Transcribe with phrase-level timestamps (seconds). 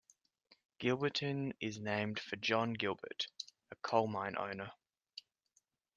[0.79, 3.27] Gilberton is named for John Gilbert,
[3.69, 4.71] a coal mine owner.